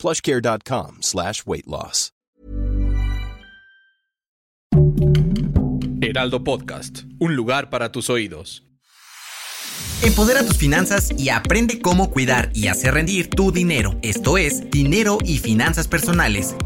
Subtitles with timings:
[0.00, 2.12] plushcare.com slash weight loss.
[6.02, 8.64] Heraldo Podcast, un lugar para tus oídos.
[10.02, 13.98] Empodera tus finanzas y aprende cómo cuidar y hacer rendir tu dinero.
[14.02, 16.56] Esto es Dinero y Finanzas Personales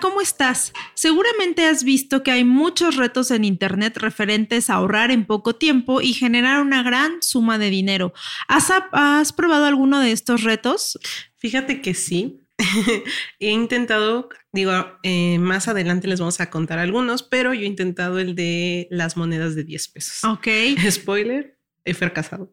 [0.00, 0.72] ¿cómo estás?
[0.94, 6.00] Seguramente has visto que hay muchos retos en Internet referentes a ahorrar en poco tiempo
[6.00, 8.12] y generar una gran suma de dinero.
[8.48, 10.98] ¿Has, probado alguno de estos retos?
[11.36, 12.40] Fíjate que sí.
[13.40, 18.20] he intentado, digo, eh, más adelante les vamos a contar algunos, pero yo he intentado
[18.20, 20.24] el de las monedas de 10 pesos.
[20.24, 20.48] Ok.
[20.90, 21.53] Spoiler,
[21.84, 22.48] he fracasado.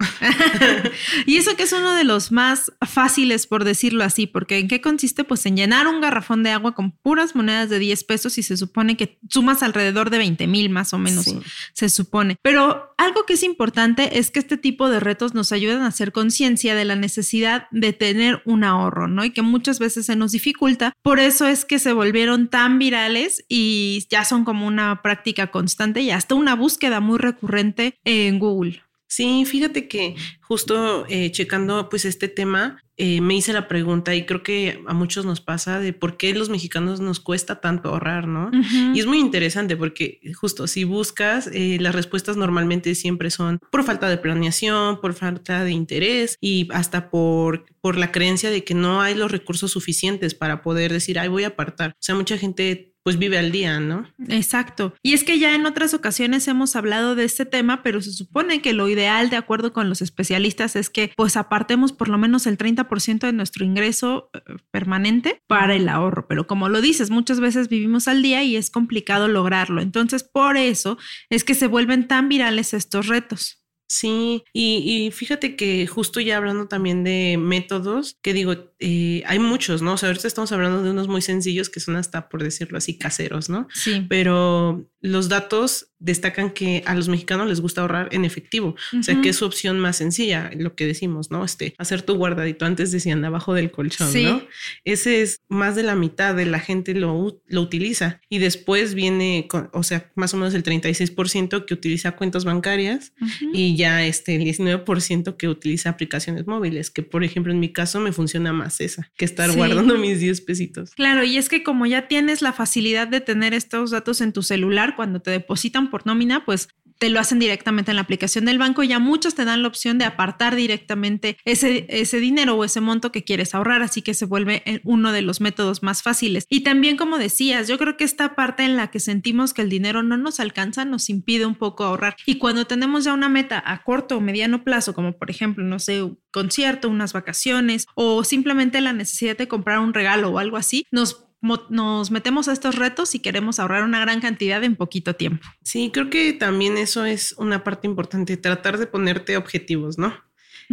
[1.26, 4.82] y eso que es uno de los más fáciles, por decirlo así, porque ¿en qué
[4.82, 5.24] consiste?
[5.24, 8.58] Pues en llenar un garrafón de agua con puras monedas de 10 pesos y se
[8.58, 11.34] supone que sumas alrededor de 20 mil más o menos,
[11.74, 12.36] se supone.
[12.42, 16.12] Pero algo que es importante es que este tipo de retos nos ayudan a hacer
[16.12, 19.24] conciencia de la necesidad de tener un ahorro, ¿no?
[19.24, 20.94] Y que muchas veces se nos dificulta.
[21.02, 26.02] Por eso es que se volvieron tan virales y ya son como una práctica constante
[26.02, 28.82] y hasta una búsqueda muy recurrente en Google.
[29.12, 34.26] Sí, fíjate que justo eh, checando pues este tema, eh, me hice la pregunta y
[34.26, 38.26] creo que a muchos nos pasa de por qué los mexicanos nos cuesta tanto ahorrar,
[38.26, 38.52] ¿no?
[38.94, 43.84] Y es muy interesante porque justo si buscas, eh, las respuestas normalmente siempre son por
[43.84, 48.76] falta de planeación, por falta de interés y hasta por, por la creencia de que
[48.76, 51.92] no hay los recursos suficientes para poder decir, ay, voy a apartar.
[51.92, 54.08] O sea, mucha gente pues vive al día, ¿no?
[54.28, 54.94] Exacto.
[55.02, 58.62] Y es que ya en otras ocasiones hemos hablado de este tema, pero se supone
[58.62, 62.46] que lo ideal, de acuerdo con los especialistas, es que pues apartemos por lo menos
[62.46, 64.40] el 30% de nuestro ingreso eh,
[64.72, 66.28] permanente para el ahorro.
[66.28, 69.82] Pero como lo dices, muchas veces vivimos al día y es complicado lograrlo.
[69.82, 70.98] Entonces, por eso
[71.30, 73.61] es que se vuelven tan virales estos retos.
[73.94, 79.82] Sí, y, fíjate que justo ya hablando también de métodos, que digo, eh, hay muchos,
[79.82, 79.96] ¿no?
[79.96, 82.98] O sea, ahorita estamos hablando de unos muy sencillos que son hasta, por decirlo así,
[82.98, 83.68] caseros, ¿no?
[83.74, 84.06] Sí.
[84.08, 89.20] Pero los datos destacan que a los mexicanos les gusta ahorrar en efectivo, o sea
[89.22, 91.44] que es su opción más sencilla, lo que decimos, ¿no?
[91.44, 94.42] Este, hacer tu guardadito, antes decían abajo del colchón, ¿no?
[94.84, 99.48] Ese es más de la mitad de la gente lo, lo utiliza y después viene,
[99.74, 103.14] o sea, más o menos el 36% que utiliza cuentas bancarias
[103.54, 108.00] y ya este, el 19% que utiliza aplicaciones móviles, que por ejemplo en mi caso
[108.00, 110.96] me funciona más esa que estar guardando mis 10 pesitos.
[110.96, 114.44] Claro, y es que como ya tienes la facilidad de tener estos datos en tu
[114.44, 116.70] celular, cuando te depositan por nómina, pues
[117.02, 118.84] te lo hacen directamente en la aplicación del banco.
[118.84, 123.12] Ya muchos te dan la opción de apartar directamente ese, ese dinero o ese monto
[123.12, 126.46] que quieres ahorrar, así que se vuelve uno de los métodos más fáciles.
[126.48, 129.70] Y también, como decías, yo creo que esta parte en la que sentimos que el
[129.70, 132.16] dinero no nos alcanza nos impide un poco ahorrar.
[132.28, 135.80] Y cuando tenemos ya una meta a corto o mediano plazo, como por ejemplo, no
[135.80, 140.56] sé, un concierto, unas vacaciones o simplemente la necesidad de comprar un regalo o algo
[140.56, 145.16] así, nos nos metemos a estos retos y queremos ahorrar una gran cantidad en poquito
[145.16, 145.48] tiempo.
[145.64, 150.14] Sí, creo que también eso es una parte importante, tratar de ponerte objetivos, ¿no?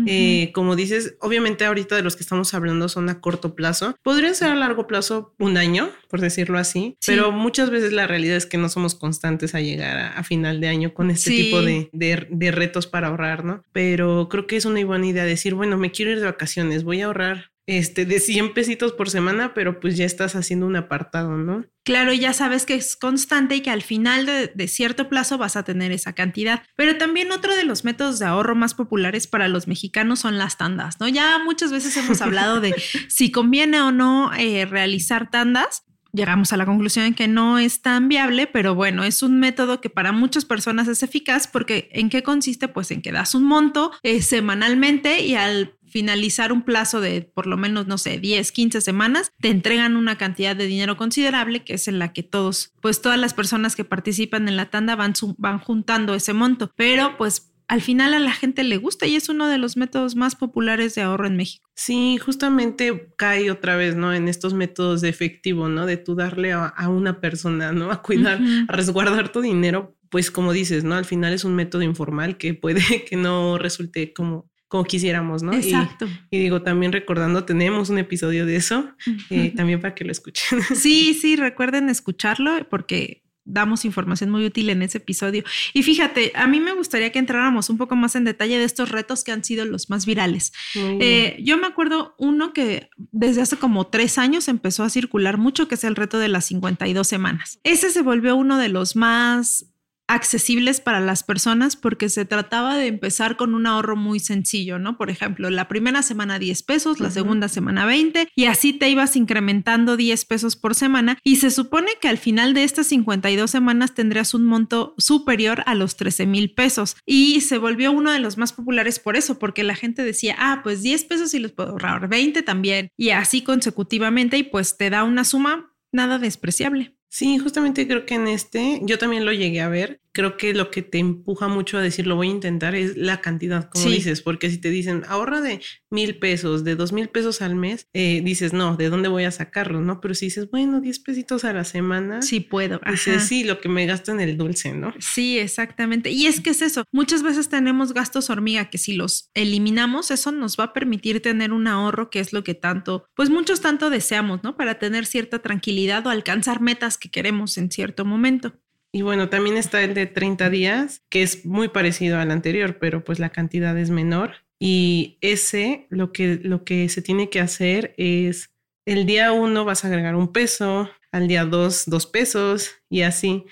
[0.07, 3.97] Eh, como dices, obviamente ahorita de los que estamos hablando son a corto plazo.
[4.03, 8.37] Podría ser a largo plazo un año, por decirlo así, pero muchas veces la realidad
[8.37, 11.89] es que no somos constantes a llegar a, final de año con este tipo de,
[11.93, 13.63] de, retos para ahorrar, ¿no?
[13.73, 17.01] Pero creo que es una buena idea decir, bueno, me quiero ir de vacaciones, voy
[17.01, 21.37] a ahorrar este, de 100 pesitos por semana, pero pues ya estás haciendo un apartado,
[21.37, 21.67] ¿no?
[21.85, 25.65] Claro, ya sabes que es constante y que al final de, cierto plazo vas a
[25.65, 26.63] tener esa cantidad.
[26.77, 30.57] Pero también otro de los métodos de ahorro más populares para los mexicanos son las
[30.57, 31.09] tandas, ¿no?
[31.09, 32.75] Ya muchas veces hemos hablado de
[33.09, 37.83] si conviene o no eh, realizar tandas llegamos a la conclusión en que no es
[37.83, 42.09] tan viable, pero bueno, es un método que para muchas personas es eficaz porque ¿en
[42.09, 42.69] qué consiste?
[42.69, 47.47] Pues en que das un monto eh, semanalmente y al finalizar un plazo de por
[47.47, 51.75] lo menos, no sé, 10, 15 semanas, te entregan una cantidad de dinero considerable que
[51.75, 55.15] es en la que todos, pues todas las personas que participan en la tanda van,
[55.37, 59.29] van juntando ese monto, pero pues al final a la gente le gusta y es
[59.29, 61.69] uno de los métodos más populares de ahorro en México.
[61.75, 64.15] Sí, justamente cae otra vez, ¿no?
[64.15, 65.85] En estos métodos de efectivo, ¿no?
[65.85, 67.93] De tú darle a, una persona, ¿no?
[67.93, 70.95] A cuidar, a resguardar tu dinero, pues como dices, ¿no?
[70.95, 75.53] Al final es un método informal que puede que no resulte como como quisiéramos, ¿no?
[75.53, 76.07] Exacto.
[76.31, 78.91] Y, digo, también recordando, tenemos un episodio de eso,
[79.31, 80.61] eh, también para que lo escuchen.
[80.75, 85.43] Sí, sí, recuerden escucharlo porque damos información muy útil en ese episodio.
[85.73, 88.91] Y fíjate, a mí me gustaría que entráramos un poco más en detalle de estos
[88.91, 90.53] retos que han sido los más virales.
[90.75, 95.67] Eh, yo me acuerdo uno que desde hace como tres años empezó a circular mucho,
[95.67, 97.59] que es el reto de las 52 semanas.
[97.65, 99.65] Ese se volvió uno de los más
[100.09, 104.97] accesibles para las personas porque se trataba de empezar con un ahorro muy sencillo, ¿no?
[104.97, 109.17] Por ejemplo, la primera semana 10 pesos, la segunda semana 20 y así te ibas
[109.17, 113.95] incrementando 10 pesos por semana y se supone que al final de estas 52 semanas
[113.95, 118.39] tendrías un monto superior a los 13 mil pesos y se volvió uno de los
[118.39, 121.71] más populares por eso, porque la gente decía, ah, pues 10 pesos y los puedo
[121.71, 126.98] ahorrar, 20 también y así consecutivamente y pues te da una suma nada despreciable.
[127.11, 130.73] Sí, justamente creo que en este yo también lo llegué a ver creo que lo
[130.73, 134.21] que te empuja mucho a decir lo voy a intentar es la cantidad, como dices,
[134.21, 135.61] porque si te dicen ahorra de
[135.93, 139.31] mil pesos, de dos mil pesos al mes, eh, dices no, ¿de dónde voy a
[139.31, 139.81] sacarlo?
[139.81, 142.81] No, pero si dices bueno, diez pesitos a la semana, sí puedo.
[142.91, 144.93] Dices sí, lo que me gasto en el dulce, ¿no?
[144.99, 146.11] Sí, exactamente.
[146.11, 146.83] Y es que es eso.
[146.91, 151.53] Muchas veces tenemos gastos hormiga que si los eliminamos, eso nos va a permitir tener
[151.53, 154.57] un ahorro que es lo que tanto, pues muchos tanto deseamos, ¿no?
[154.57, 158.59] Para tener cierta tranquilidad o alcanzar metas que queremos en cierto momento.
[158.93, 163.05] Y bueno, también está el de 30 días, que es muy parecido al anterior, pero
[163.05, 164.47] pues la cantidad es menor.
[164.59, 168.51] Y ese, lo que, lo que se tiene que hacer es,
[168.87, 173.45] el día uno vas a agregar un peso, al día dos, dos pesos y así,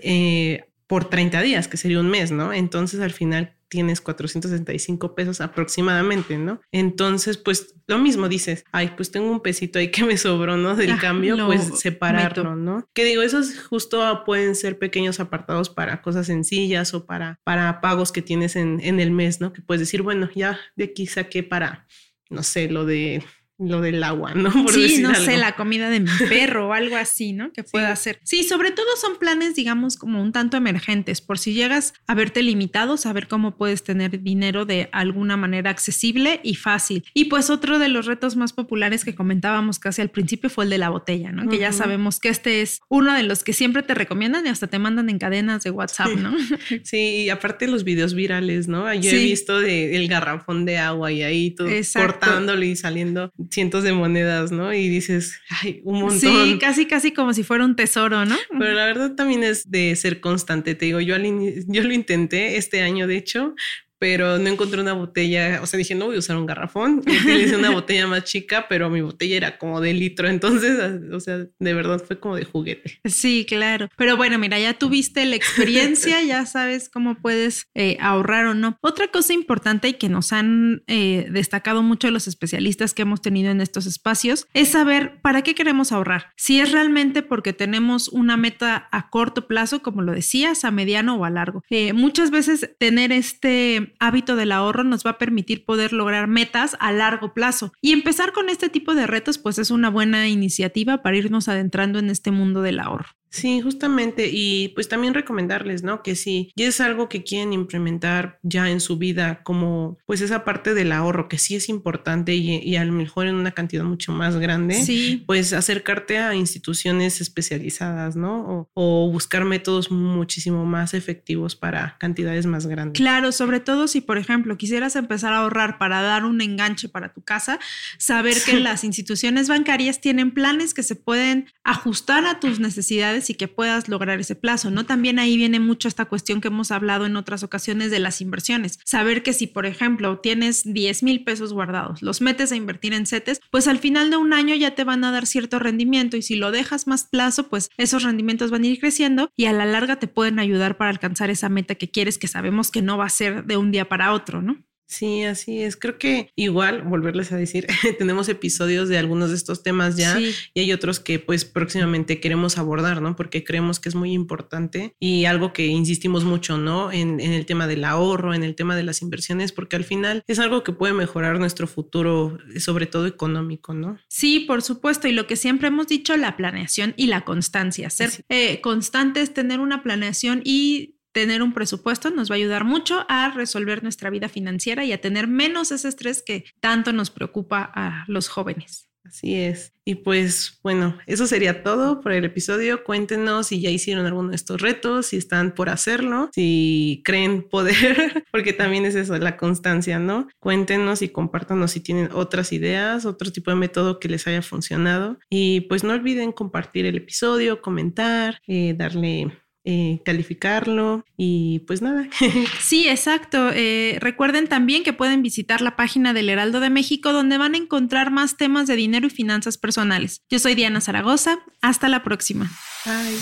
[0.00, 2.52] eh, por 30 días, que sería un mes, ¿no?
[2.52, 6.60] Entonces al final tienes 465 pesos aproximadamente, ¿no?
[6.72, 10.74] Entonces, pues lo mismo dices, ay, pues tengo un pesito ahí que me sobró, ¿no?
[10.76, 12.88] Del ah, cambio, pues separarlo, ¿no?
[12.94, 18.12] Que digo, esos justo pueden ser pequeños apartados para cosas sencillas o para, para pagos
[18.12, 19.52] que tienes en, en el mes, ¿no?
[19.52, 21.86] Que puedes decir, bueno, ya de aquí saqué para,
[22.30, 23.22] no sé, lo de
[23.58, 24.50] lo del agua, ¿no?
[24.68, 27.52] sí, no sé, la comida de mi perro o algo así, ¿no?
[27.52, 28.20] Que pueda hacer.
[28.22, 32.42] Sí, sobre todo son planes, digamos, como un tanto emergentes, por si llegas a verte
[32.42, 37.04] limitado, saber cómo puedes tener dinero de alguna manera accesible y fácil.
[37.14, 40.70] Y pues otro de los retos más populares que comentábamos casi al principio fue el
[40.70, 41.48] de la botella, ¿no?
[41.48, 44.68] Que ya sabemos que este es uno de los que siempre te recomiendan y hasta
[44.68, 46.36] te mandan en cadenas de WhatsApp, ¿no?
[46.84, 48.92] Sí, y aparte los videos virales, ¿no?
[48.94, 53.84] Yo he visto de, el garrafón de agua y ahí todo cortándolo y saliendo cientos
[53.84, 54.72] de monedas, ¿no?
[54.72, 56.18] Y dices, ay, un montón.
[56.20, 58.36] Sí, casi, casi como si fuera un tesoro, ¿no?
[58.58, 60.74] Pero la verdad también es de ser constante.
[60.74, 63.54] Te digo, yo, yo lo intenté este año, de hecho,
[63.98, 67.56] pero no encontré una botella, o sea, dije, no voy a usar un garrafón, utilicé
[67.56, 70.78] una botella más chica, pero mi botella era como de litro, entonces,
[71.12, 73.00] o sea, de verdad fue como de juguete.
[73.04, 78.46] Sí, claro, pero bueno, mira, ya tuviste la experiencia, ya sabes cómo puedes eh, ahorrar
[78.46, 78.78] o no.
[78.80, 83.50] Otra cosa importante y que nos han eh, destacado mucho los especialistas que hemos tenido
[83.50, 86.32] en estos espacios es saber para qué queremos ahorrar.
[86.36, 91.16] Si es realmente porque tenemos una meta a corto plazo, como lo decías, a mediano
[91.16, 91.62] o a largo.
[91.70, 96.76] Eh, muchas veces tener este hábito del ahorro nos va a permitir poder lograr metas
[96.80, 97.72] a largo plazo.
[97.80, 101.98] Y empezar con este tipo de retos, pues es una buena iniciativa para irnos adentrando
[101.98, 103.17] en este mundo del ahorro.
[103.30, 104.30] Sí, justamente.
[104.32, 106.02] Y pues también recomendarles, ¿no?
[106.02, 110.44] Que si ya es algo que quieren implementar ya en su vida, como pues esa
[110.44, 114.12] parte del ahorro, que sí es importante y, a lo mejor en una cantidad mucho
[114.12, 115.24] más grande, sí.
[115.26, 118.68] pues acercarte a instituciones especializadas, ¿no?
[118.74, 122.98] O, buscar métodos muchísimo más efectivos para cantidades más grandes.
[122.98, 127.12] Claro, sobre todo si, por ejemplo, quisieras empezar a ahorrar para dar un enganche para
[127.12, 127.58] tu casa,
[127.98, 133.34] saber que las instituciones bancarias tienen planes que se pueden ajustar a tus necesidades y
[133.34, 134.86] que puedas lograr ese plazo, ¿no?
[134.86, 138.78] También ahí viene mucho esta cuestión que hemos hablado en otras ocasiones de las inversiones.
[138.84, 143.06] Saber que si, por ejemplo, tienes 10 mil pesos guardados, los metes a invertir en
[143.06, 146.22] CETES, pues al final de un año ya te van a dar cierto rendimiento y
[146.22, 149.66] si lo dejas más plazo, pues esos rendimientos van a ir creciendo y a la
[149.66, 153.06] larga te pueden ayudar para alcanzar esa meta que quieres, que sabemos que no va
[153.06, 154.64] a ser de un día para otro, ¿no?
[154.88, 155.76] Sí, así es.
[155.76, 157.66] Creo que igual, volverles a decir,
[157.98, 162.56] tenemos episodios de algunos de estos temas ya y hay otros que pues próximamente queremos
[162.56, 163.14] abordar, ¿no?
[163.14, 166.90] Porque creemos que es muy importante y algo que insistimos mucho, ¿no?
[166.90, 170.24] En, en, el tema del ahorro, en el tema de las inversiones, porque al final
[170.26, 173.98] es algo que puede mejorar nuestro futuro, sobre todo económico, ¿no?
[174.08, 175.06] Sí, por supuesto.
[175.06, 177.90] Y lo que siempre hemos dicho, la planeación y la constancia.
[177.90, 183.04] Ser eh, constantes, tener una planeación y tener un presupuesto nos va a ayudar mucho
[183.08, 187.68] a resolver nuestra vida financiera y a tener menos ese estrés que tanto nos preocupa
[187.74, 188.88] a los jóvenes.
[189.04, 189.72] Así es.
[189.84, 192.84] Y pues bueno, eso sería todo por el episodio.
[192.84, 198.24] Cuéntenos si ya hicieron alguno de estos retos, si están por hacerlo, si creen poder,
[198.30, 200.28] porque también es eso, la constancia, ¿no?
[200.38, 205.18] Cuéntenos y compártanos si tienen otras ideas, otro tipo de método que les haya funcionado.
[205.30, 209.32] Y pues no olviden compartir el episodio, comentar, eh, darle
[209.70, 212.08] eh, calificarlo y pues nada.
[212.58, 213.50] sí, exacto.
[213.52, 217.58] Eh, recuerden también que pueden visitar la página del Heraldo de México donde van a
[217.58, 220.22] encontrar más temas de dinero y finanzas personales.
[220.30, 221.40] Yo soy Diana Zaragoza.
[221.60, 222.50] Hasta la próxima.
[222.86, 223.18] Bye.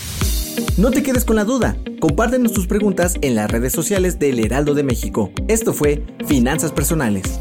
[0.79, 1.77] No te quedes con la duda.
[1.99, 5.33] Compártenos tus preguntas en las redes sociales del Heraldo de México.
[5.49, 7.41] Esto fue Finanzas Personales.